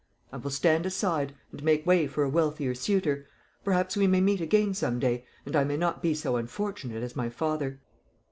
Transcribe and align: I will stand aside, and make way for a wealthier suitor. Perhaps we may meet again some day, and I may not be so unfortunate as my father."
I 0.33 0.37
will 0.37 0.49
stand 0.49 0.87
aside, 0.87 1.35
and 1.51 1.61
make 1.61 1.85
way 1.85 2.07
for 2.07 2.23
a 2.23 2.29
wealthier 2.29 2.73
suitor. 2.73 3.27
Perhaps 3.63 3.95
we 3.95 4.07
may 4.07 4.19
meet 4.19 4.41
again 4.41 4.73
some 4.73 4.97
day, 4.97 5.27
and 5.45 5.55
I 5.55 5.63
may 5.63 5.77
not 5.77 6.01
be 6.01 6.15
so 6.15 6.37
unfortunate 6.37 7.03
as 7.03 7.15
my 7.15 7.29
father." 7.29 7.79